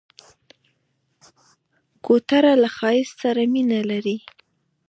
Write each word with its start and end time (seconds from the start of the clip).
کوتره 2.05 2.53
له 2.61 2.69
ښایست 2.77 3.15
سره 3.21 3.41
مینه 3.53 3.79
لري. 3.91 4.17